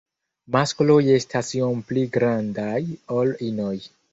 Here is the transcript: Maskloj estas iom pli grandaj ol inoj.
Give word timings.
Maskloj 0.55 0.95
estas 1.17 1.53
iom 1.59 1.85
pli 1.91 2.07
grandaj 2.17 2.83
ol 3.19 3.35
inoj. 3.51 3.79